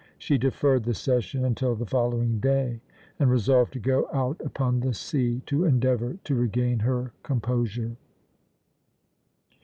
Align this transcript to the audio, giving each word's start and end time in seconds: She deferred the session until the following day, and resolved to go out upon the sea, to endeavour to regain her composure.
She 0.17 0.39
deferred 0.39 0.85
the 0.85 0.95
session 0.95 1.45
until 1.45 1.75
the 1.75 1.85
following 1.85 2.39
day, 2.39 2.81
and 3.19 3.29
resolved 3.29 3.71
to 3.73 3.79
go 3.79 4.09
out 4.11 4.41
upon 4.43 4.79
the 4.79 4.95
sea, 4.95 5.43
to 5.45 5.63
endeavour 5.63 6.17
to 6.23 6.33
regain 6.33 6.79
her 6.79 7.13
composure. 7.21 7.97